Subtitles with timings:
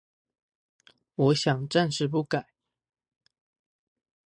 [1.13, 2.47] 我想暫時不改